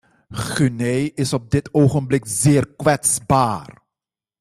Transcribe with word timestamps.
Guinee 0.53 1.11
is 1.15 1.33
op 1.33 1.51
dit 1.51 1.73
ogenblik 1.73 2.23
zeer 2.25 2.67
kwetsbaar. 2.75 3.77